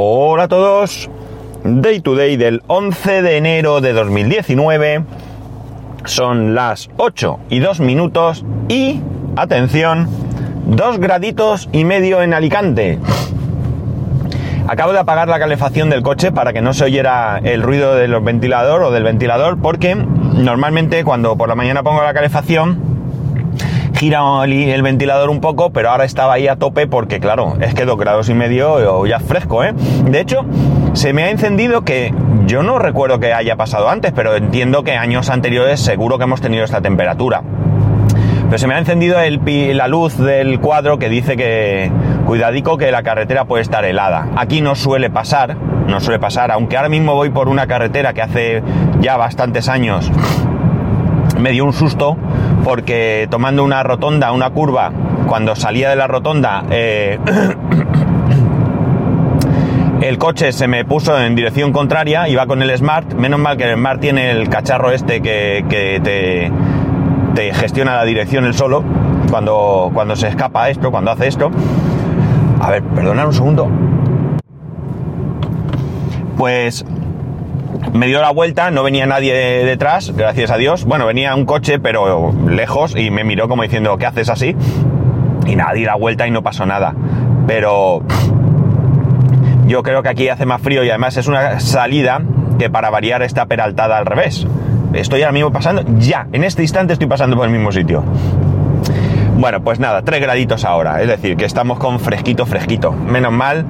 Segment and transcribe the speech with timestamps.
[0.00, 1.10] Hola a todos.
[1.64, 5.02] Day to day del 11 de enero de 2019.
[6.04, 9.00] Son las 8 y 2 minutos y,
[9.34, 10.08] atención,
[10.66, 13.00] 2 graditos y medio en Alicante.
[14.68, 18.20] Acabo de apagar la calefacción del coche para que no se oyera el ruido del
[18.20, 22.97] ventilador o del ventilador porque normalmente cuando por la mañana pongo la calefacción
[23.98, 27.84] gira el ventilador un poco, pero ahora estaba ahí a tope porque, claro, es que
[27.84, 29.72] 2 grados y medio ya fresco, ¿eh?
[30.04, 30.44] De hecho,
[30.92, 32.14] se me ha encendido que
[32.46, 36.40] yo no recuerdo que haya pasado antes, pero entiendo que años anteriores seguro que hemos
[36.40, 37.42] tenido esta temperatura.
[38.44, 41.90] Pero se me ha encendido la luz del cuadro que dice que
[42.24, 44.28] cuidadico que la carretera puede estar helada.
[44.36, 48.22] Aquí no suele pasar, no suele pasar, aunque ahora mismo voy por una carretera que
[48.22, 48.62] hace
[49.00, 50.08] ya bastantes años
[51.38, 52.16] me dio un susto
[52.64, 54.90] porque tomando una rotonda, una curva,
[55.26, 57.18] cuando salía de la rotonda, eh,
[60.00, 63.64] el coche se me puso en dirección contraria, iba con el Smart, menos mal que
[63.64, 66.52] el Smart tiene el cacharro este que, te,
[67.34, 68.84] te, gestiona la dirección el solo,
[69.30, 71.50] cuando, cuando se escapa esto, cuando hace esto.
[72.60, 73.68] A ver, perdonad un segundo.
[76.36, 76.84] Pues
[77.92, 80.84] me dio la vuelta, no venía nadie detrás, gracias a Dios.
[80.84, 84.56] Bueno, venía un coche, pero lejos, y me miró como diciendo, ¿qué haces así?
[85.46, 86.94] Y nada, di la vuelta y no pasó nada.
[87.46, 88.02] Pero
[89.66, 92.22] yo creo que aquí hace más frío y además es una salida
[92.58, 94.46] que para variar está peraltada al revés.
[94.92, 98.02] Estoy ahora mismo pasando, ya, en este instante estoy pasando por el mismo sitio.
[99.36, 102.92] Bueno, pues nada, tres graditos ahora, es decir, que estamos con fresquito, fresquito.
[102.92, 103.64] Menos mal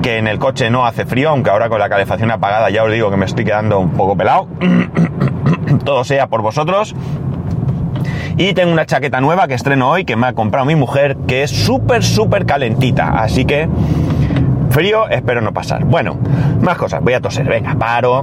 [0.00, 2.92] que en el coche no hace frío, aunque ahora con la calefacción apagada ya os
[2.92, 4.48] digo que me estoy quedando un poco pelado.
[5.84, 6.94] Todo sea por vosotros.
[8.36, 11.42] Y tengo una chaqueta nueva que estreno hoy, que me ha comprado mi mujer, que
[11.42, 13.20] es súper, súper calentita.
[13.20, 13.68] Así que
[14.70, 15.84] frío espero no pasar.
[15.84, 16.16] Bueno,
[16.60, 17.02] más cosas.
[17.02, 17.46] Voy a toser.
[17.48, 18.20] Venga, paro.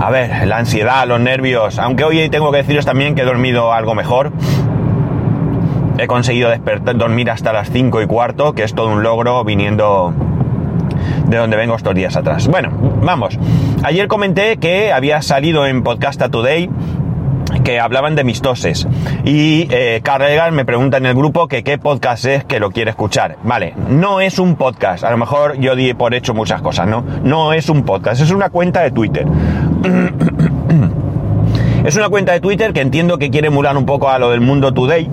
[0.00, 1.78] A ver, la ansiedad, los nervios.
[1.78, 4.32] Aunque hoy tengo que deciros también que he dormido algo mejor
[5.98, 10.12] he conseguido despertar, dormir hasta las 5 y cuarto, que es todo un logro viniendo
[11.26, 12.48] de donde vengo estos días atrás.
[12.48, 12.70] Bueno,
[13.02, 13.38] vamos.
[13.82, 16.68] Ayer comenté que había salido en Podcasta Today
[17.62, 18.86] que hablaban de mis toses.
[19.24, 20.02] Y eh,
[20.52, 23.36] me pregunta en el grupo que qué podcast es que lo quiere escuchar.
[23.42, 25.04] Vale, no es un podcast.
[25.04, 27.04] A lo mejor yo di por hecho muchas cosas, ¿no?
[27.22, 29.26] No es un podcast, es una cuenta de Twitter.
[31.84, 34.40] es una cuenta de Twitter que entiendo que quiere emular un poco a lo del
[34.40, 35.08] mundo today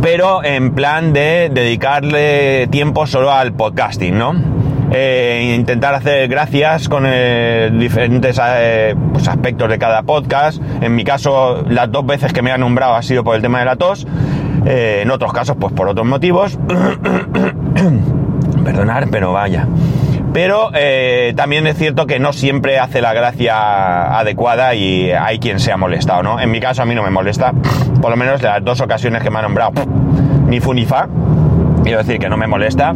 [0.00, 4.34] pero en plan de dedicarle tiempo solo al podcasting, ¿no?
[4.90, 10.62] Eh, intentar hacer gracias con eh, diferentes eh, pues, aspectos de cada podcast.
[10.80, 13.58] En mi caso, las dos veces que me ha nombrado ha sido por el tema
[13.58, 14.06] de la tos.
[14.64, 16.58] en otros casos, pues por otros motivos.
[18.64, 19.66] Perdonar, pero vaya
[20.32, 25.60] pero eh, también es cierto que no siempre hace la gracia adecuada y hay quien
[25.60, 26.40] se ha molestado, ¿no?
[26.40, 27.52] En mi caso a mí no me molesta,
[28.00, 29.72] por lo menos las dos ocasiones que me ha nombrado,
[30.46, 31.08] ni fu ni fa,
[31.82, 32.94] quiero decir que no me molesta,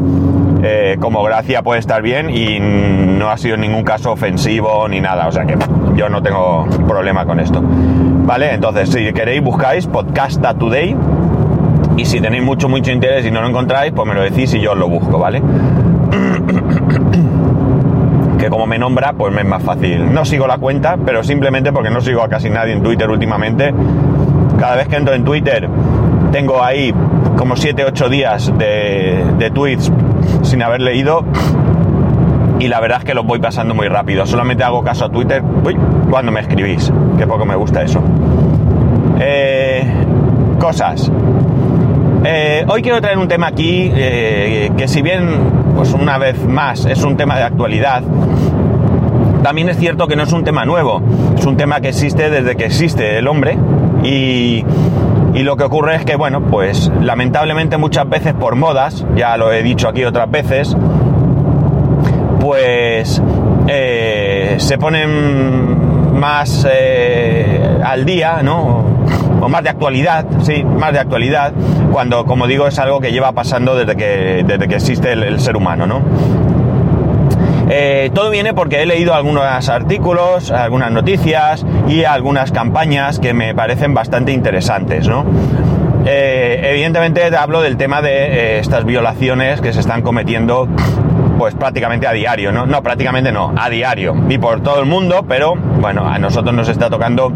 [0.62, 5.26] eh, como gracia puede estar bien y no ha sido ningún caso ofensivo ni nada,
[5.26, 5.56] o sea que
[5.97, 8.54] yo no tengo problema con esto, ¿vale?
[8.54, 10.97] Entonces, si queréis, buscáis Podcasta Today
[11.97, 14.60] y si tenéis mucho, mucho interés y no lo encontráis, pues me lo decís y
[14.60, 15.42] yo lo busco, ¿vale?
[18.38, 20.12] que como me nombra, pues me es más fácil.
[20.12, 23.72] No sigo la cuenta, pero simplemente porque no sigo a casi nadie en Twitter últimamente.
[24.58, 25.68] Cada vez que entro en Twitter,
[26.32, 26.92] tengo ahí
[27.36, 29.90] como 7-8 días de, tweets
[30.42, 31.24] sin haber leído.
[32.58, 34.24] Y la verdad es que los voy pasando muy rápido.
[34.26, 35.42] Solamente hago caso a Twitter
[36.10, 36.92] cuando me escribís.
[37.18, 38.00] Que poco me gusta eso.
[39.18, 39.84] Eh,
[40.60, 41.10] cosas.
[42.25, 46.84] Eh, hoy quiero traer un tema aquí eh, que si bien, pues una vez más,
[46.84, 48.05] es un tema de actualidad,
[49.43, 51.03] también es cierto que no es un tema nuevo,
[51.37, 53.59] es un tema que existe desde que existe el hombre
[54.05, 54.65] y,
[55.34, 59.65] lo que ocurre es que, bueno, pues lamentablemente muchas veces por modas, ya lo he
[59.65, 60.77] dicho aquí otras veces,
[62.39, 63.21] pues
[63.66, 66.65] eh, se ponen más
[67.83, 68.91] al día, ¿no?
[69.48, 71.53] Más de actualidad, sí, más de actualidad,
[71.92, 75.56] cuando, como digo, es algo que lleva pasando desde que, desde que existe el, ser
[75.56, 76.03] humano, ¿no?
[77.68, 83.54] Eh, todo viene porque he leído algunos artículos, algunas noticias y algunas campañas que me
[83.54, 85.24] parecen bastante interesantes, ¿no?
[86.04, 90.68] Eh, evidentemente hablo del tema de eh, estas violaciones que se están cometiendo
[91.39, 92.66] pues prácticamente a diario, ¿no?
[92.66, 94.15] No, prácticamente no, a diario.
[94.28, 97.33] Y por todo el mundo, pero bueno, a nosotros nos está tocando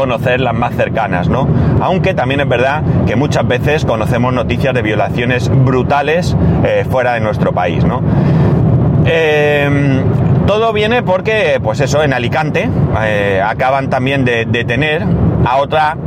[0.00, 1.46] conocer las más cercanas, ¿no?
[1.82, 7.20] Aunque también es verdad que muchas veces conocemos noticias de violaciones brutales eh, fuera de
[7.20, 8.02] nuestro país, ¿no?
[9.04, 10.02] Em,
[10.46, 12.70] todo viene porque, pues eso, en Alicante
[13.02, 15.04] eh, acaban también de detener
[15.44, 15.98] a otra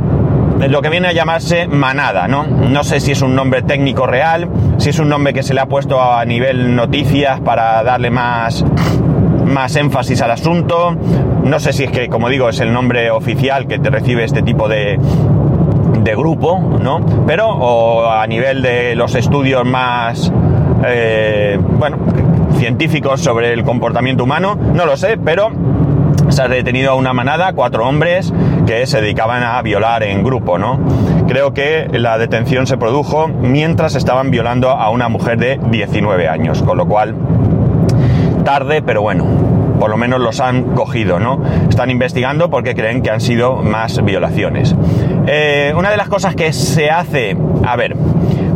[0.68, 2.44] lo que viene a llamarse manada, ¿no?
[2.46, 4.48] No sé si es un nombre técnico real,
[4.78, 8.64] si es un nombre que se le ha puesto a nivel noticias para darle más,
[9.44, 10.96] más énfasis al asunto.
[11.44, 14.42] No sé si es que, como digo, es el nombre oficial que te recibe este
[14.42, 14.98] tipo de,
[16.02, 17.00] de grupo, ¿no?
[17.26, 20.32] Pero, o a nivel de los estudios más,
[20.86, 21.98] eh, bueno,
[22.56, 25.50] científicos sobre el comportamiento humano, no lo sé, pero
[26.28, 28.32] se ha detenido a una manada, cuatro hombres
[28.66, 30.80] que se dedicaban a violar en grupo, ¿no?
[31.28, 36.62] Creo que la detención se produjo mientras estaban violando a una mujer de 19 años,
[36.62, 37.14] con lo cual
[38.44, 39.24] tarde, pero bueno,
[39.84, 41.42] por lo menos los han cogido, ¿no?
[41.68, 44.74] Están investigando porque creen que han sido más violaciones.
[45.26, 47.36] Eh, una de las cosas que se hace,
[47.66, 47.94] a ver,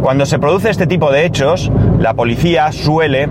[0.00, 3.28] cuando se produce este tipo de hechos, la policía suele,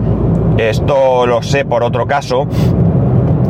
[0.59, 2.47] esto lo sé por otro caso,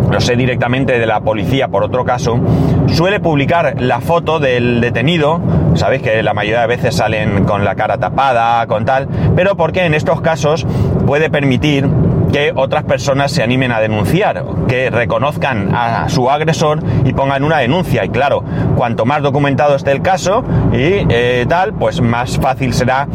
[0.10, 2.40] lo sé directamente de la policía por otro caso,
[2.88, 5.42] suele publicar la foto del detenido,
[5.74, 9.84] sabéis que la mayoría de veces salen con la cara tapada, con tal, pero porque
[9.84, 10.66] en estos casos
[11.06, 11.90] puede permitir
[12.38, 17.58] que otras personas se animen a denunciar, que reconozcan a su agresor y pongan una
[17.58, 18.06] denuncia.
[18.06, 18.44] Y claro,
[18.76, 23.08] cuanto más documentado esté el caso y eh, tal, pues más fácil será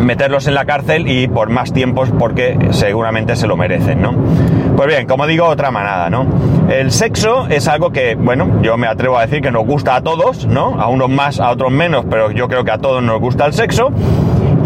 [0.00, 4.12] meterlos en la cárcel y por más tiempos porque seguramente se lo merecen, ¿no?
[4.76, 6.26] Pues bien, como digo, otra manada, ¿no?
[6.68, 10.00] El sexo es algo que, bueno, yo me atrevo a decir que nos gusta a
[10.00, 10.80] todos, ¿no?
[10.80, 13.52] A unos más, a otros menos, pero yo creo que a todos nos gusta el
[13.52, 13.92] sexo.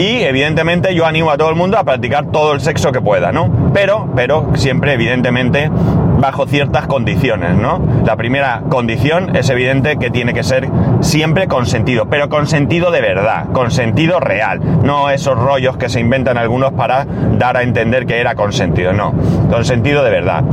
[0.00, 3.32] Y evidentemente yo animo a todo el mundo a practicar todo el sexo que pueda,
[3.32, 3.70] ¿no?
[3.74, 7.82] Pero, pero siempre evidentemente bajo ciertas condiciones, ¿no?
[8.06, 10.70] La primera condición es evidente que tiene que ser
[11.00, 16.72] siempre consentido, pero consentido de verdad, consentido real, no esos rollos que se inventan algunos
[16.72, 17.04] para
[17.38, 19.12] dar a entender que era consentido, no,
[19.50, 20.44] consentido de verdad.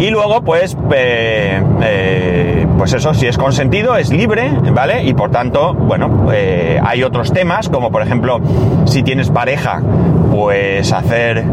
[0.00, 5.04] Y luego, pues, eh, eh, pues eso, si es consentido, es libre, ¿vale?
[5.04, 8.40] Y por tanto, bueno, eh, hay otros temas, como por ejemplo,
[8.86, 9.82] si tienes pareja,
[10.34, 11.44] pues hacer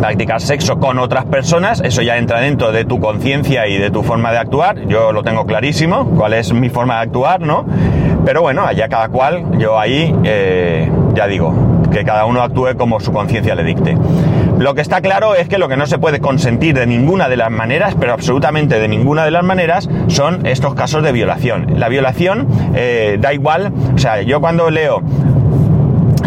[0.00, 4.04] practicar sexo con otras personas, eso ya entra dentro de tu conciencia y de tu
[4.04, 4.86] forma de actuar.
[4.86, 7.66] Yo lo tengo clarísimo, cuál es mi forma de actuar, ¿no?
[8.24, 10.14] Pero bueno, allá cada cual, yo ahí,
[11.14, 11.52] ya digo,
[11.94, 13.96] que cada uno actúe como su conciencia le dicte.
[14.58, 17.36] Lo que está claro es que lo que no se puede consentir de ninguna de
[17.36, 21.78] las maneras, pero absolutamente de ninguna de las maneras, son estos casos de violación.
[21.78, 25.02] La violación eh, da igual, o sea, yo cuando leo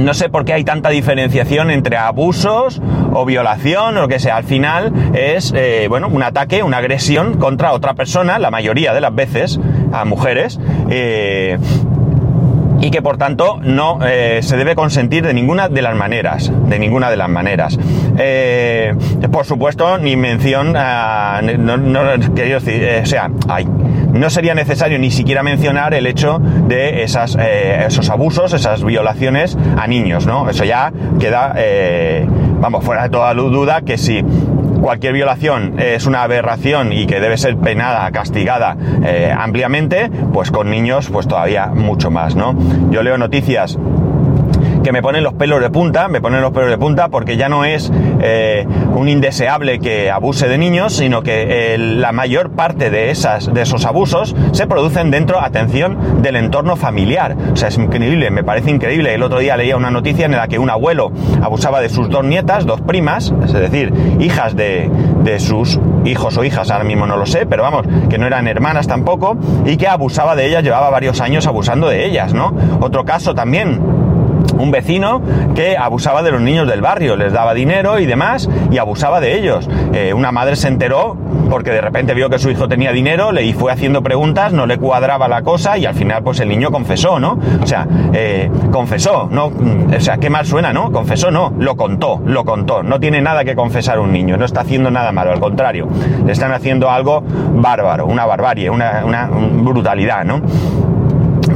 [0.02, 2.82] no sé por qué hay tanta diferenciación entre abusos
[3.14, 4.38] o violación o lo que sea.
[4.38, 9.02] Al final es, eh, bueno, un ataque, una agresión contra otra persona, la mayoría de
[9.02, 9.60] las veces,
[9.92, 10.60] a mujeres.
[10.90, 11.58] Eh,
[12.80, 16.80] y que por tanto no eh, se debe consentir de ninguna de las maneras, de
[16.80, 17.78] ninguna de las maneras.
[18.18, 18.94] Eh,
[19.32, 23.30] por supuesto, ni mención a, no, decir, eh, o sea,
[24.12, 29.88] no sería necesario ni siquiera mencionar el hecho de esas, esos abusos, esas violaciones a
[29.88, 30.50] niños, ¿no?
[30.50, 31.56] Eso ya queda,
[32.60, 34.24] vamos, fuera de toda duda que si
[34.82, 40.70] cualquier violación es una aberración y que debe ser penada, castigada eh, ampliamente, pues con
[40.70, 42.56] niños pues todavía mucho más, ¿no?
[42.92, 43.78] Yo leo noticias
[44.88, 47.50] que me ponen los pelos de punta, me ponen los pelos de punta porque ya
[47.50, 47.92] no es
[48.22, 48.66] eh,
[48.96, 53.86] un indeseable que abuse de niños, sino que la mayor parte de, esas, de esos
[53.86, 57.36] abusos se producen dentro, atención, del entorno familiar.
[57.52, 59.14] O sea, es increíble, me parece increíble.
[59.14, 62.24] El otro día leía una noticia en la que un abuelo abusaba de sus dos
[62.24, 63.92] nietas, dos primas, es decir,
[64.22, 64.90] hijas de,
[65.26, 68.48] de sus hijos o hijas, ahora mismo no lo sé, pero vamos, que no eran
[68.48, 72.56] hermanas tampoco, y que abusaba de ellas, llevaba varios años abusando de ellas, ¿no?
[72.80, 73.97] Otro caso también
[74.58, 75.22] un vecino
[75.56, 79.38] que abusaba de los niños del barrio, les daba dinero y demás y abusaba de
[79.38, 79.70] ellos.
[79.94, 81.18] Eh, una madre se enteró
[81.50, 84.78] porque de repente vio que su hijo tenía dinero, le fue haciendo preguntas, no le
[84.78, 87.40] cuadraba la cosa y al final pues el niño confesó, ¿no?
[87.62, 90.92] O sea, eh, confesó, no, o sea, qué mal suena, ¿no?
[90.92, 92.84] Confesó, no, lo contó, lo contó.
[92.84, 95.88] No tiene nada que confesar un niño, no está haciendo nada malo, al contrario,
[96.26, 97.24] le están haciendo algo
[97.54, 100.42] bárbaro, una barbarie, una brutalidad, ¿no?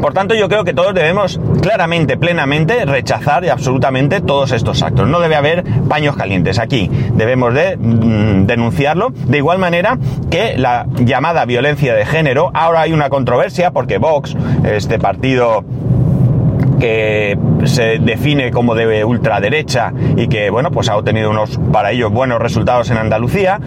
[0.01, 5.07] Por tanto, yo creo que todos debemos claramente, plenamente rechazar absolutamente todos estos actos.
[5.07, 6.89] No debe haber paños calientes aquí.
[7.13, 9.11] Debemos de mm, denunciarlo.
[9.11, 9.97] De igual manera
[10.29, 15.63] que la llamada violencia de género, ahora hay una controversia porque Vox, este partido
[16.79, 22.11] que se define como de ultraderecha y que, bueno, pues ha obtenido unos, para ellos,
[22.11, 23.59] buenos resultados en Andalucía,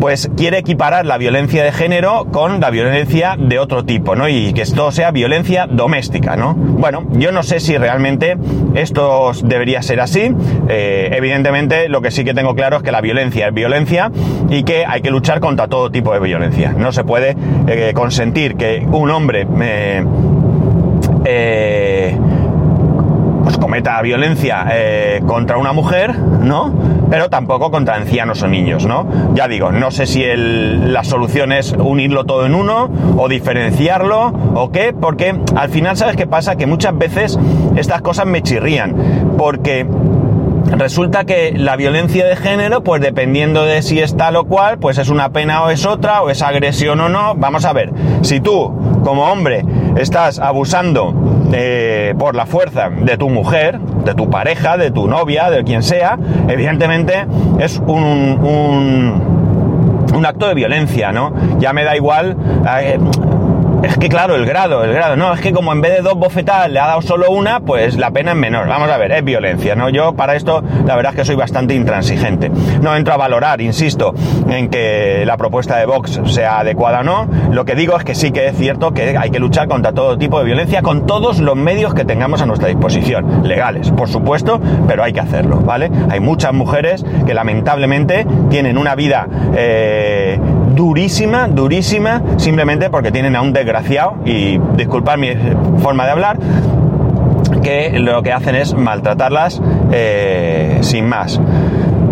[0.00, 4.28] pues quiere equiparar la violencia de género con la violencia de otro tipo, ¿no?
[4.28, 6.54] Y que esto sea violencia doméstica, ¿no?
[6.54, 8.36] Bueno, yo no sé si realmente
[8.74, 10.32] esto debería ser así.
[10.68, 14.10] Eh, evidentemente, lo que sí que tengo claro es que la violencia es violencia
[14.48, 16.72] y que hay que luchar contra todo tipo de violencia.
[16.76, 17.36] No se puede
[17.66, 19.46] eh, consentir que un hombre
[21.24, 22.16] eh,
[23.44, 26.72] pues cometa violencia eh, contra una mujer, ¿no?
[27.10, 29.06] Pero tampoco contra ancianos o niños, ¿no?
[29.34, 34.70] Ya digo, no sé si la solución es unirlo todo en uno o diferenciarlo o
[34.70, 36.56] qué, porque al final, ¿sabes qué pasa?
[36.56, 37.38] Que muchas veces
[37.76, 39.86] estas cosas me chirrían, porque
[40.66, 44.98] resulta que la violencia de género, pues dependiendo de si es tal o cual, pues
[44.98, 47.34] es una pena o es otra, o es agresión o no.
[47.36, 48.72] Vamos a ver, si tú,
[49.04, 49.64] como hombre,
[49.96, 51.14] estás abusando
[51.52, 55.82] eh, por la fuerza de tu mujer, de tu pareja, de tu novia, de quien
[55.82, 57.26] sea, evidentemente
[57.58, 58.38] es un,
[60.14, 61.32] un, acto de violencia, ¿no?
[61.58, 62.36] Ya me da igual.
[62.80, 62.98] Eh,
[63.82, 66.14] es que claro, el grado, el grado, no, es que como en vez de dos
[66.14, 68.66] bofetadas le ha dado solo una, pues la pena es menor.
[68.66, 69.88] Vamos a ver, es violencia, ¿no?
[69.88, 72.50] Yo para esto la verdad es que soy bastante intransigente.
[72.80, 74.14] No entro a valorar, insisto,
[74.48, 77.28] en que la propuesta de Vox sea adecuada o no.
[77.52, 80.18] Lo que digo es que sí que es cierto que hay que luchar contra todo
[80.18, 83.46] tipo de violencia con todos los medios que tengamos a nuestra disposición.
[83.46, 85.90] Legales, por supuesto, pero hay que hacerlo, ¿vale?
[86.10, 90.38] Hay muchas mujeres que lamentablemente tienen una vida eh,
[90.78, 95.30] durísima, durísima, simplemente porque tienen a un desgraciado, y disculpad mi
[95.82, 96.38] forma de hablar,
[97.64, 101.40] que lo que hacen es maltratarlas eh, sin más.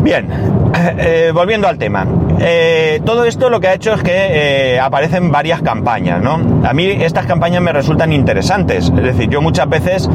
[0.02, 0.26] Bien,
[0.99, 2.08] eh, volviendo al tema.
[2.40, 6.66] Eh, todo esto lo que ha hecho es que aparecen varias campañas, ¿no?
[6.66, 8.92] A mí estas campañas me resultan interesantes.
[8.96, 10.11] Es decir, yo muchas veces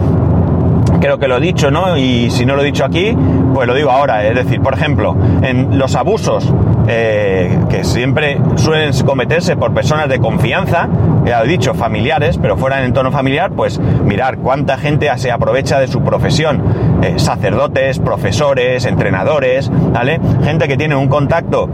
[1.00, 1.96] creo que lo he dicho, ¿no?
[1.96, 3.16] Y si no lo he dicho aquí,
[3.54, 4.26] pues lo digo ahora.
[4.26, 6.54] Es decir, por ejemplo, en los abusos
[6.88, 10.90] eh, que siempre suelen cometerse por personas de confianza,
[11.26, 15.80] ya he dicho, familiares, pero fuera en entorno familiar, pues mirar cuánta gente se aprovecha
[15.80, 16.62] de su profesión.
[17.04, 20.20] Eh, sacerdotes, profesores, entrenadores, ¿vale?
[20.44, 21.68] Gente que tiene un contacto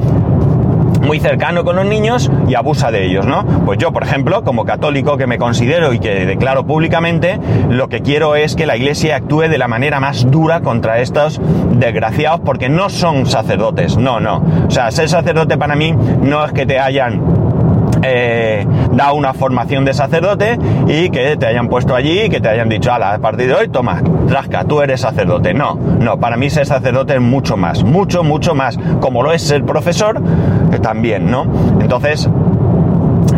[1.07, 3.45] muy cercano con los niños y abusa de ellos, ¿no?
[3.65, 8.01] Pues yo, por ejemplo, como católico que me considero y que declaro públicamente, lo que
[8.01, 11.39] quiero es que la iglesia actúe de la manera más dura contra estos
[11.71, 14.43] desgraciados porque no son sacerdotes, no, no.
[14.67, 17.46] O sea, ser sacerdote para mí no es que te hayan
[18.03, 22.49] eh, da una formación de sacerdote y que te hayan puesto allí y que te
[22.49, 25.53] hayan dicho, ala, a partir de hoy, toma, rasca, tú eres sacerdote.
[25.53, 29.41] No, no, para mí ser sacerdote es mucho más, mucho, mucho más, como lo es
[29.41, 30.21] ser profesor,
[30.71, 31.45] que también, ¿no?
[31.79, 32.29] Entonces,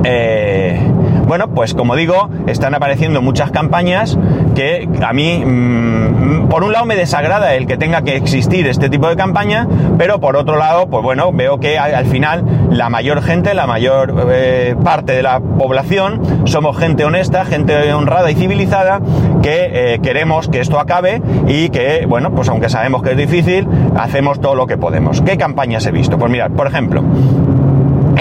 [0.04, 0.80] eh,
[1.30, 4.18] bueno, pues como digo, están apareciendo muchas campañas
[4.56, 8.90] que a mí, mm, por un lado, me desagrada el que tenga que existir este
[8.90, 9.68] tipo de campaña,
[10.00, 14.26] pero por otro lado, pues bueno, veo que al final la mayor gente, la mayor
[14.32, 19.00] eh, parte de la población, somos gente honesta, gente honrada y civilizada,
[19.44, 23.68] que eh, queremos que esto acabe y que, bueno, pues aunque sabemos que es difícil,
[23.96, 25.22] hacemos todo lo que podemos.
[25.22, 26.18] ¿Qué campañas he visto?
[26.18, 27.04] Pues mirad, por ejemplo,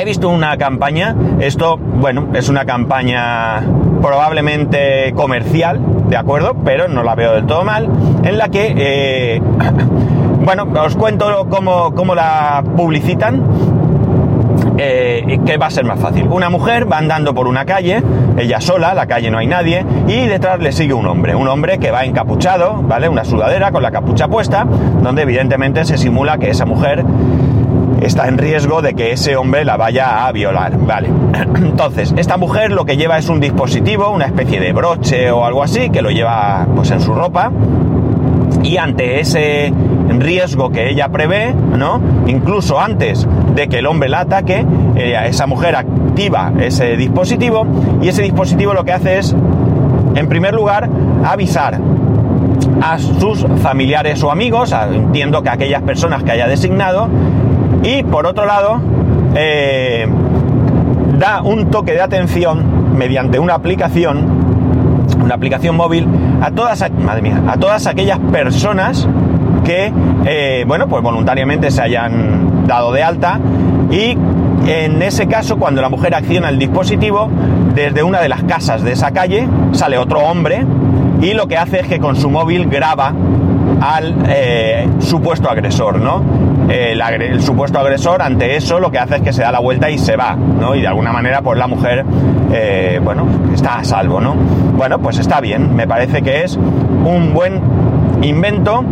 [0.00, 3.60] He visto una campaña, esto, bueno, es una campaña
[4.00, 6.54] probablemente comercial, ¿de acuerdo?
[6.64, 7.88] Pero no la veo del todo mal,
[8.22, 9.42] en la que, eh,
[10.44, 13.42] bueno, os cuento cómo, cómo la publicitan.
[14.80, 16.28] Eh, que va a ser más fácil.
[16.28, 18.00] Una mujer va andando por una calle,
[18.36, 21.78] ella sola, la calle no hay nadie, y detrás le sigue un hombre, un hombre
[21.78, 23.08] que va encapuchado, ¿vale?
[23.08, 24.64] Una sudadera con la capucha puesta,
[25.02, 27.04] donde evidentemente se simula que esa mujer
[28.00, 30.76] está en riesgo de que ese hombre la vaya a violar.
[30.78, 31.08] Vale.
[31.56, 35.62] Entonces, esta mujer lo que lleva es un dispositivo, una especie de broche o algo
[35.62, 37.50] así, que lo lleva pues en su ropa.
[38.62, 39.72] Y ante ese
[40.08, 42.00] riesgo que ella prevé, ¿no?
[42.26, 44.64] Incluso antes de que el hombre la ataque,
[44.96, 47.64] esa mujer activa ese dispositivo
[48.02, 49.36] y ese dispositivo lo que hace es,
[50.14, 50.88] en primer lugar,
[51.24, 51.78] avisar
[52.82, 57.08] a sus familiares o amigos, entiendo que aquellas personas que haya designado,
[57.82, 58.80] y por otro lado,
[59.34, 60.06] eh,
[61.18, 66.06] da un toque de atención mediante una aplicación, una aplicación móvil,
[66.40, 69.08] a todas, madre mía, a todas aquellas personas
[69.64, 69.92] que,
[70.24, 73.40] eh, bueno, pues voluntariamente se hayan dado de alta
[73.90, 74.16] y
[74.66, 77.30] en ese caso, cuando la mujer acciona el dispositivo,
[77.74, 80.66] desde una de las casas de esa calle sale otro hombre
[81.20, 83.12] y lo que hace es que con su móvil graba
[83.80, 86.22] al eh, supuesto agresor, ¿no?
[86.68, 89.98] El, supuesto agresor ante eso lo que hace es que se da la vuelta y
[89.98, 90.74] se va, ¿no?
[90.74, 92.04] Y de alguna manera pues la mujer,
[92.52, 94.34] eh, bueno, está a salvo, ¿no?
[94.34, 97.60] Bueno, pues está bien, me parece que es un buen
[98.22, 98.84] invento,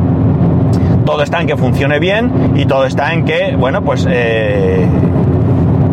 [1.04, 4.06] todo está en que funcione bien y todo está en que, bueno, pues...
[4.08, 4.86] Eh,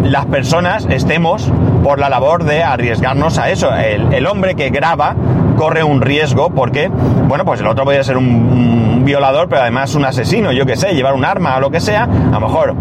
[0.04, 1.50] las personas estemos
[1.82, 3.74] por la labor de arriesgarnos a eso.
[3.74, 5.16] El, hombre que graba
[5.58, 10.06] corre un riesgo porque, bueno, pues el otro podría ser un violador, pero además un
[10.06, 12.74] asesino, yo qué sé, llevar un arma o lo que sea, a lo mejor,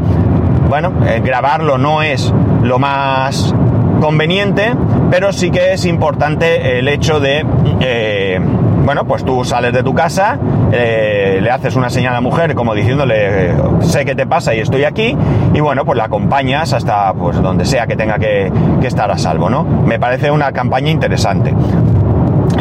[0.68, 3.54] bueno, eh, grabarlo no es lo más
[4.00, 4.74] conveniente,
[5.10, 7.44] pero sí que es importante el hecho de,
[7.80, 8.40] eh,
[8.84, 10.38] bueno, pues tú sales de tu casa,
[10.72, 14.60] eh, le haces una señal a la mujer como diciéndole, sé qué te pasa y
[14.60, 15.16] estoy aquí,
[15.54, 18.50] y bueno, pues la acompañas hasta pues donde sea que tenga que,
[18.82, 19.62] estar a salvo, ¿no?
[19.62, 21.54] Me parece una campaña interesante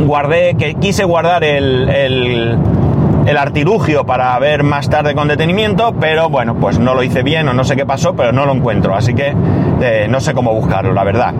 [0.05, 2.57] guardé, que quise guardar el, el,
[3.25, 7.47] el, artilugio para ver más tarde con detenimiento, pero bueno, pues no lo hice bien
[7.47, 9.33] o no sé qué pasó, pero no lo encuentro, así que
[9.81, 11.33] eh, no sé cómo buscarlo, la verdad.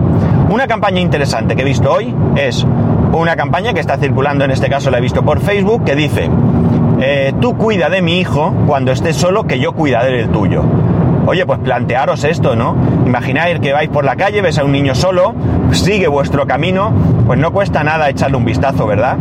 [0.49, 2.65] Una campaña interesante que he visto hoy es
[3.13, 6.29] una campaña que está circulando, en este caso la he visto por Facebook, que dice,
[7.01, 10.63] eh, tú cuida de mi hijo cuando estés solo, que yo cuidaré del tuyo.
[11.25, 12.75] Oye, pues plantearos esto, ¿no?
[13.05, 15.33] Imagináis que vais por la calle, ves a un niño solo,
[15.71, 16.91] sigue vuestro camino,
[17.27, 19.17] pues no cuesta nada echarle un vistazo, ¿verdad?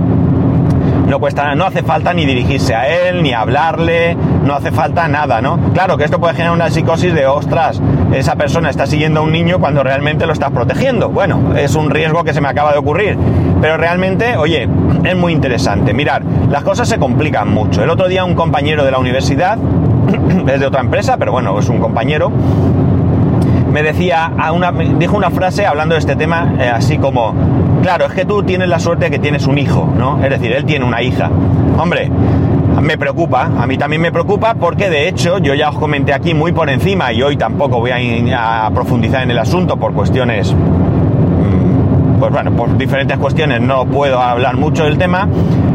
[1.10, 4.14] No cuesta, no hace falta ni dirigirse a él, ni hablarle,
[4.44, 5.58] no hace falta nada, ¿no?
[5.72, 9.32] Claro que esto puede generar una psicosis de, ostras, esa persona está siguiendo a un
[9.32, 11.08] niño cuando realmente lo estás protegiendo.
[11.08, 13.18] Bueno, es un riesgo que se me acaba de ocurrir.
[13.60, 14.68] Pero realmente, oye,
[15.02, 15.92] es muy interesante.
[15.92, 17.82] Mirar, las cosas se complican mucho.
[17.82, 19.58] El otro día un compañero de la universidad,
[20.46, 22.30] es de otra empresa, pero bueno, es un compañero,
[23.70, 27.34] me decía, a una, dijo una frase hablando de este tema, eh, así como,
[27.82, 30.22] claro, es que tú tienes la suerte de que tienes un hijo, ¿no?
[30.22, 31.30] Es decir, él tiene una hija.
[31.78, 32.10] Hombre,
[32.80, 36.34] me preocupa, a mí también me preocupa porque de hecho yo ya os comenté aquí
[36.34, 40.54] muy por encima y hoy tampoco voy a, profundizar en el asunto por cuestiones,
[42.18, 45.28] pues bueno, por diferentes cuestiones no puedo hablar mucho del tema,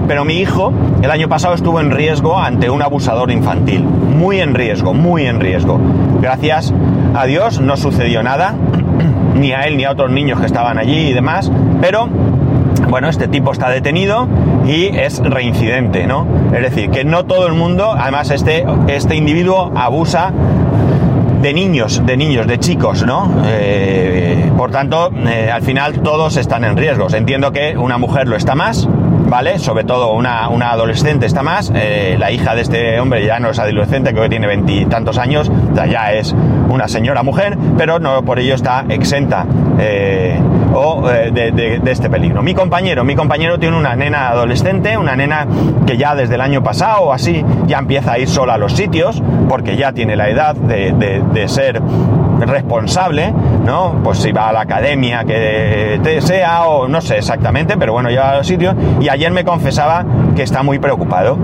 [0.07, 4.55] pero mi hijo el año pasado estuvo en riesgo ante un abusador infantil, muy en
[4.55, 5.79] riesgo, muy en riesgo.
[6.21, 6.73] Gracias
[7.13, 8.55] a Dios no sucedió nada,
[9.35, 11.51] ni a él ni a otros niños que estaban allí y demás,
[11.81, 12.09] pero
[12.89, 14.27] bueno, este tipo está detenido
[14.65, 16.25] y es reincidente, ¿no?
[16.53, 20.31] Es decir, que no todo el mundo, además este, este individuo abusa
[21.41, 23.29] de niños, de niños, de chicos, ¿no?
[23.45, 27.13] Eh, por tanto, eh, al final todos están en riesgos.
[27.13, 28.87] Entiendo que una mujer lo está más,
[29.27, 29.59] ¿vale?
[29.59, 31.71] Sobre todo una, una adolescente está más.
[31.73, 35.51] Eh, la hija de este hombre ya no es adolescente, creo que tiene veintitantos años,
[35.73, 36.35] ya, es
[36.69, 39.45] una señora mujer, pero no por ello está exenta
[39.79, 40.39] eh,
[40.73, 42.41] o eh, de, este peligro.
[42.41, 45.47] Mi compañero, mi compañero tiene una nena adolescente, una nena
[45.85, 48.73] que ya desde el año pasado o así ya empieza a ir sola a los
[48.73, 51.81] sitios, porque ya tiene la edad de, de ser
[52.39, 53.33] responsable,
[53.65, 53.99] ¿no?
[54.03, 58.31] Pues si va a la academia que sea o no sé exactamente, pero bueno, ya
[58.31, 58.75] a los sitios.
[58.99, 61.37] Y ayer me confesaba que está muy preocupado.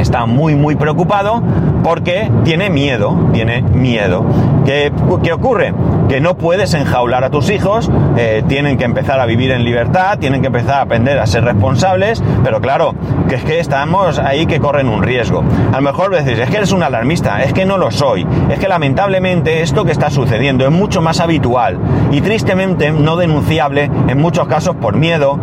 [0.00, 1.42] Está muy, muy preocupado
[1.82, 4.24] porque tiene miedo, tiene miedo.
[4.64, 5.72] ¿Qué, qué ocurre?
[6.08, 10.18] Que no puedes enjaular a tus hijos, eh, tienen que empezar a vivir en libertad,
[10.18, 12.94] tienen que empezar a aprender a ser responsables, pero claro,
[13.28, 15.44] que es que estamos ahí que corren un riesgo.
[15.72, 18.58] A lo mejor decís, es que eres un alarmista, es que no lo soy, es
[18.58, 21.78] que lamentablemente esto que está sucediendo es mucho más habitual
[22.10, 25.38] y tristemente no denunciable en muchos casos por miedo,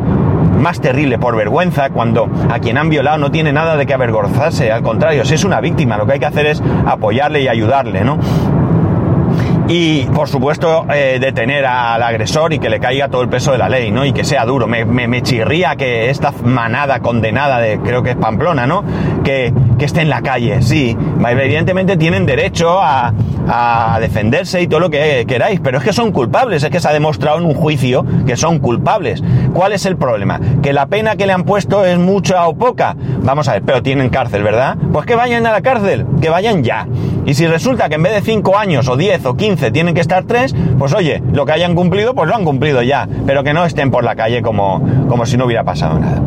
[0.64, 4.72] más terrible por vergüenza, cuando a quien han violado no tiene nada de que avergonzarse,
[4.72, 8.04] al contrario, si es una víctima, lo que hay que hacer es apoyarle y ayudarle,
[8.04, 8.18] ¿no?
[9.68, 13.58] y por supuesto eh, detener al agresor y que le caiga todo el peso de
[13.58, 14.06] la ley, ¿no?
[14.06, 14.68] Y que sea duro.
[14.68, 18.84] Me, me, chirría que esta manada condenada de, creo que es Pamplona, ¿no?
[19.24, 20.98] Que, que esté en la calle, sí.
[21.26, 23.14] Evidentemente tienen derecho a,
[23.48, 26.88] a, defenderse y todo lo que queráis, pero es que son culpables, es que se
[26.88, 29.24] ha demostrado en un juicio que son culpables.
[29.54, 30.40] ¿Cuál es el problema?
[30.62, 32.96] Que la pena que le han puesto es mucha o poca.
[33.22, 34.78] Vamos a ver, pero tienen cárcel, ¿verdad?
[34.92, 36.88] Pues que vayan a la cárcel, que vayan ya.
[37.26, 40.02] Y si resulta que en vez de 5 años o 10 o 15 tienen que
[40.02, 43.08] estar 3, pues oye, lo que hayan cumplido, pues lo han cumplido ya.
[43.26, 46.22] Pero que no estén por la calle como, como si no hubiera pasado nada.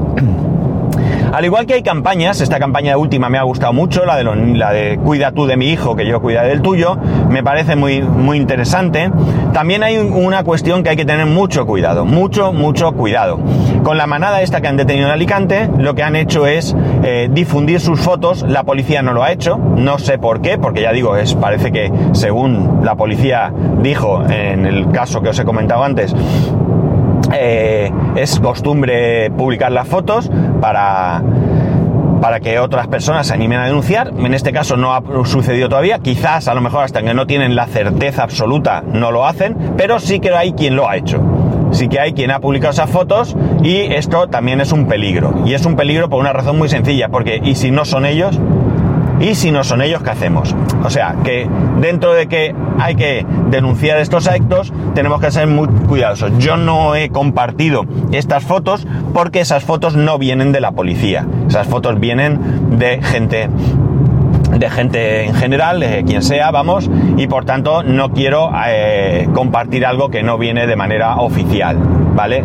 [1.36, 4.72] Al igual que hay campañas, esta campaña última me ha gustado mucho, la de, la
[4.72, 6.96] de cuida tú de mi hijo, que yo cuida del tuyo,
[7.28, 9.10] me parece muy, muy interesante.
[9.52, 13.38] También hay una cuestión que hay que tener mucho cuidado, mucho, mucho cuidado.
[13.86, 17.28] Con la manada esta que han detenido en Alicante, lo que han hecho es eh,
[17.30, 20.90] difundir sus fotos, la policía no lo ha hecho, no sé por qué, porque ya
[20.90, 25.84] digo, es, parece que según la policía dijo en el caso que os he comentado
[25.84, 26.16] antes,
[27.32, 31.22] eh, es costumbre publicar las fotos para,
[32.20, 34.12] para que otras personas se animen a denunciar.
[34.18, 37.54] En este caso no ha sucedido todavía, quizás a lo mejor hasta que no tienen
[37.54, 41.35] la certeza absoluta no lo hacen, pero sí que hay quien lo ha hecho.
[41.72, 45.34] Sí que hay quien ha publicado esas fotos y esto también es un peligro.
[45.44, 48.38] Y es un peligro por una razón muy sencilla, porque ¿y si no son ellos?
[49.20, 50.54] Y si no son ellos, ¿qué hacemos?
[50.84, 51.48] O sea, que
[51.80, 56.32] dentro de que hay que denunciar estos actos, tenemos que ser muy cuidadosos.
[56.38, 61.26] Yo no he compartido estas fotos porque esas fotos no vienen de la policía.
[61.48, 63.48] Esas fotos vienen de gente
[64.50, 69.84] de gente en general, de quien sea, vamos, y por tanto no quiero eh, compartir
[69.86, 71.78] algo que no viene de manera oficial,
[72.14, 72.44] ¿vale?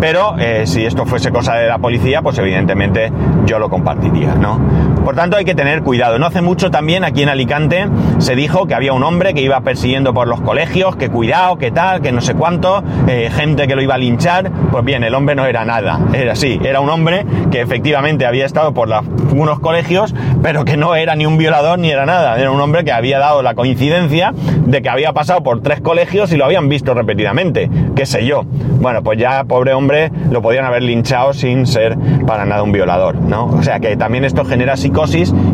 [0.00, 3.10] Pero eh, si esto fuese cosa de la policía, pues evidentemente
[3.46, 4.60] yo lo compartiría, ¿no?
[5.08, 6.18] Por tanto hay que tener cuidado.
[6.18, 9.58] No hace mucho también aquí en Alicante se dijo que había un hombre que iba
[9.62, 13.74] persiguiendo por los colegios, que cuidado, que tal, que no sé cuánto, eh, gente que
[13.74, 14.50] lo iba a linchar.
[14.70, 18.44] Pues bien, el hombre no era nada, era así, era un hombre que efectivamente había
[18.44, 18.90] estado por
[19.32, 22.38] unos colegios, pero que no era ni un violador ni era nada.
[22.38, 26.32] Era un hombre que había dado la coincidencia de que había pasado por tres colegios
[26.32, 28.42] y lo habían visto repetidamente, qué sé yo.
[28.44, 33.16] Bueno, pues ya pobre hombre lo podían haber linchado sin ser para nada un violador,
[33.16, 33.46] ¿no?
[33.46, 34.76] O sea que también esto genera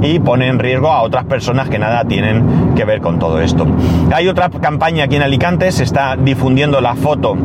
[0.02, 3.66] y pone en riesgo a otras personas que nada tienen que ver con todo esto.
[4.12, 7.36] Hay otra campaña aquí en Alicante, se está difundiendo la foto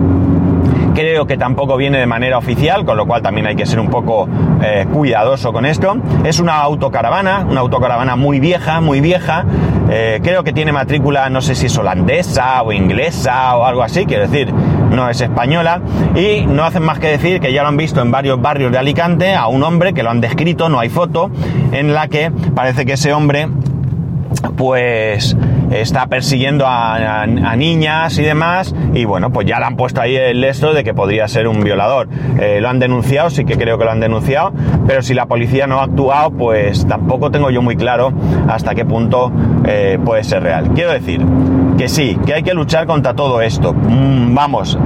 [1.00, 3.90] creo que tampoco viene de manera oficial, con lo cual también hay que ser un
[3.90, 4.28] poco
[4.62, 5.96] eh, cuidadoso con esto.
[6.26, 9.46] Es una autocaravana, una autocaravana muy vieja, muy vieja.
[9.90, 14.06] Eh, creo que tiene matrícula, no sé si es holandesa o inglesa o algo así,
[14.06, 15.82] quiero decir, no es española.
[16.16, 18.78] Y no hacen más que decir que ya lo han visto en varios barrios de
[18.78, 21.32] Alicante a un hombre que lo han descrito, no hay foto,
[21.72, 23.48] en la que parece que ese hombre
[24.58, 25.36] pues
[25.72, 30.44] está persiguiendo a, niñas y demás y bueno pues ya le han puesto ahí el
[30.44, 32.08] esto de que podría ser un violador
[32.40, 34.54] eh, lo han denunciado sí que creo que lo han denunciado
[34.88, 38.14] pero si la policía no ha actuado pues tampoco tengo yo muy claro
[38.48, 39.32] hasta qué punto
[39.66, 41.26] eh, puede ser real quiero decir
[41.78, 44.78] que sí que hay que luchar contra todo esto mm, vamos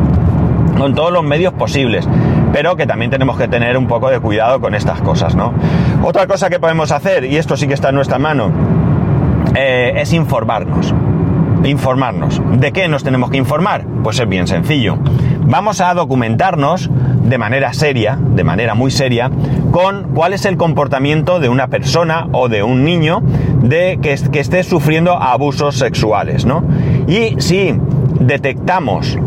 [0.78, 2.08] con todos los medios posibles
[2.54, 5.54] pero que también tenemos que tener un poco de cuidado con estas cosas, ¿no?
[6.04, 8.52] Otra cosa que podemos hacer, y esto sí que está en nuestra mano,
[9.56, 10.94] eh, es informarnos.
[11.64, 12.42] Informarnos.
[12.58, 13.86] ¿De qué nos tenemos que informar?
[14.04, 14.98] Pues es bien sencillo.
[15.46, 16.90] Vamos a documentarnos
[17.24, 19.32] de manera seria, de manera muy seria,
[19.72, 23.22] con cuál es el comportamiento de una persona o de un niño
[23.62, 26.64] de que, esté sufriendo abusos sexuales, ¿no?
[27.08, 27.74] Y si
[28.20, 29.18] detectamos,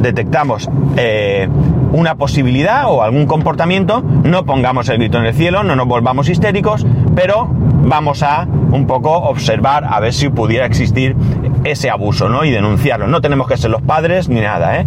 [0.00, 1.48] detectamos eh,
[1.92, 6.28] una posibilidad o algún comportamiento, no pongamos el grito en el cielo, no nos volvamos
[6.28, 11.16] histéricos, pero vamos a un poco observar a ver si pudiera existir
[11.64, 12.44] ese abuso, ¿no?
[12.44, 13.06] Y denunciarlo.
[13.06, 14.86] No tenemos que ser los padres ni nada, ¿eh?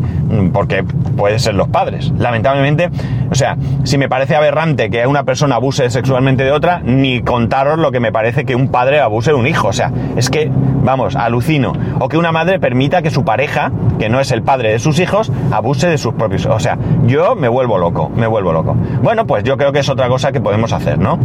[0.53, 0.83] Porque
[1.17, 2.11] puede ser los padres.
[2.17, 2.89] Lamentablemente,
[3.31, 7.79] o sea, si me parece aberrante que una persona abuse sexualmente de otra, ni contaros
[7.79, 9.69] lo que me parece que un padre abuse de un hijo.
[9.69, 10.49] O sea, es que,
[10.83, 11.73] vamos, alucino.
[11.99, 14.99] O que una madre permita que su pareja, que no es el padre de sus
[14.99, 16.45] hijos, abuse de sus propios.
[16.45, 18.75] O sea, yo me vuelvo loco, me vuelvo loco.
[19.01, 21.17] Bueno, pues yo creo que es otra cosa que podemos hacer, ¿no?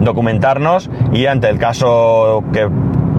[0.00, 2.68] Documentarnos y ante el caso que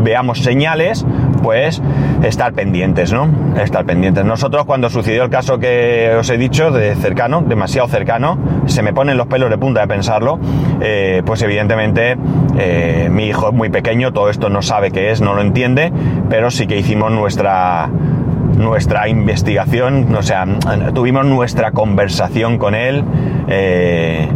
[0.04, 1.06] veamos señales,
[1.42, 1.82] pues
[2.24, 3.30] estar pendientes, ¿no?
[3.62, 4.26] Estar pendientes.
[4.26, 8.94] Nosotros cuando sucedió el caso que os he dicho, de cercano, demasiado cercano, se me
[8.94, 10.40] ponen los pelos de punta de pensarlo,
[10.82, 12.18] eh, pues evidentemente
[12.58, 15.92] eh, mi hijo es muy pequeño, todo esto no sabe qué es, no lo entiende,
[16.30, 17.90] pero sí que hicimos nuestra
[18.58, 20.46] nuestra investigación, o sea,
[20.94, 23.04] tuvimos nuestra conversación con él.
[23.48, 24.30] Eh,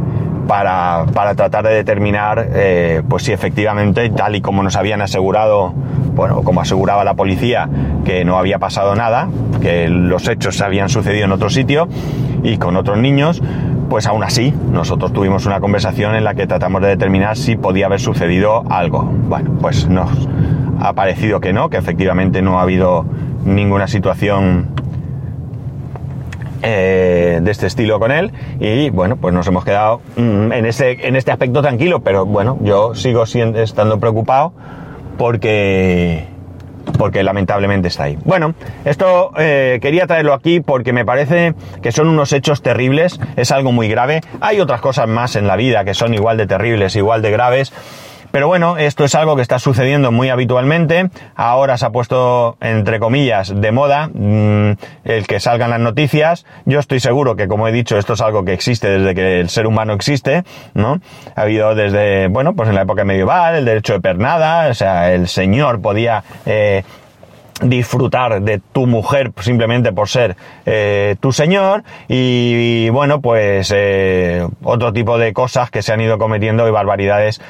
[0.48, 1.06] para,
[1.36, 5.74] tratar de determinar eh, pues si efectivamente, tal y como nos habían asegurado,
[6.16, 7.70] bueno, como aseguraba la policía,
[8.06, 9.30] que no había pasado nada,
[9.62, 11.88] que los hechos habían sucedido en otro sitio
[12.44, 13.42] y con otros niños,
[13.90, 17.86] pues aún así nosotros tuvimos una conversación en la que tratamos de determinar si podía
[17.86, 19.04] haber sucedido algo.
[19.04, 20.10] Bueno, pues nos
[20.80, 23.06] ha parecido que no, que efectivamente no ha habido
[23.46, 24.68] ninguna situación
[26.62, 31.08] eh, de este estilo con él y bueno, pues nos hemos quedado mm, en, ese,
[31.08, 34.54] en este aspecto tranquilo, pero bueno, yo sigo siendo, estando preocupado
[35.18, 36.26] porque
[36.98, 38.18] porque lamentablemente está ahí.
[38.24, 38.54] Bueno,
[38.86, 43.72] esto eh, quería traerlo aquí porque me parece que son unos hechos terribles, es algo
[43.72, 44.22] muy grave.
[44.40, 47.74] Hay otras cosas más en la vida que son igual de terribles, igual de graves,
[48.38, 51.10] pero bueno, esto es algo que está sucediendo muy habitualmente.
[51.36, 54.74] Ahora se ha puesto, entre comillas, de moda mm,
[55.06, 56.46] el que salgan las noticias.
[56.66, 59.50] Yo estoy seguro que, como he dicho, esto es algo que existe desde que el
[59.50, 60.44] ser humano existe,
[60.76, 61.02] ¿no?
[61.36, 65.12] Ha habido desde, bueno, pues en la época medieval, el derecho de pernada, o sea,
[65.12, 66.24] el señor podía...
[66.46, 66.84] Eh,
[67.62, 74.94] disfrutar de tu mujer simplemente por ser eh, tu señor y, bueno pues eh, otro
[74.94, 77.42] tipo de cosas que se han ido cometiendo y barbaridades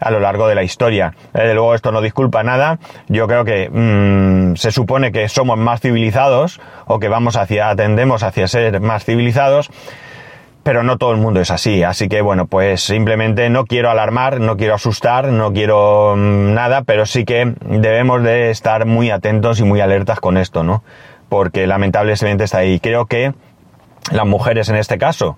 [0.00, 1.14] a lo largo de la historia.
[1.32, 2.78] Desde luego esto no disculpa nada.
[3.08, 8.22] Yo creo que mm, se supone que somos más civilizados o que vamos hacia, atendemos
[8.22, 9.70] hacia ser más civilizados.
[10.62, 11.84] pero no todo el mundo es así.
[11.84, 16.82] Así que bueno, pues simplemente no quiero alarmar, no quiero asustar, no quiero mm, nada,
[16.82, 20.82] pero sí que debemos de estar muy atentos y muy alertas con esto, ¿no?
[21.28, 22.80] Porque lamentablemente está ahí.
[22.80, 23.32] Creo que
[24.10, 25.36] las mujeres en este caso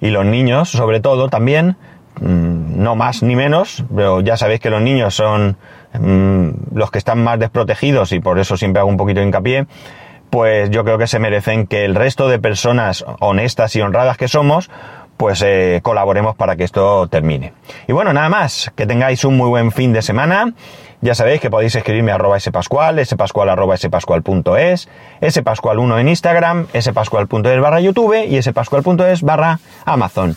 [0.00, 1.76] y los niños, sobre todo, también,
[2.20, 5.56] no más ni menos, pero ya sabéis que los niños son
[5.94, 9.66] mm, los que están más desprotegidos y por eso siempre hago un poquito de hincapié,
[10.30, 14.28] pues yo creo que se merecen que el resto de personas honestas y honradas que
[14.28, 14.70] somos,
[15.16, 17.52] pues eh, colaboremos para que esto termine.
[17.86, 20.54] Y bueno, nada más, que tengáis un muy buen fin de semana.
[21.00, 24.88] Ya sabéis que podéis escribirme a arroba spascual, spascual arroba spascual.es,
[25.20, 30.36] spascual1 en Instagram, spascual.es barra YouTube y spascual.es barra Amazon.